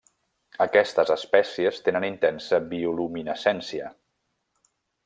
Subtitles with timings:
[0.63, 3.93] Aquestes espècies tenen intensa bioluminescència.